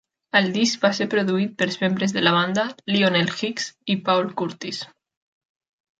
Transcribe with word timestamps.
El 0.37 0.45
disc 0.53 0.79
va 0.85 0.89
ser 0.99 1.05
produït 1.11 1.53
pels 1.59 1.77
membres 1.83 2.17
de 2.17 2.23
la 2.25 2.33
banda 2.37 2.65
Lionel 2.95 3.29
Hicks 3.35 3.69
i 3.95 3.99
Paul 4.09 4.29
Curtis. 4.43 4.85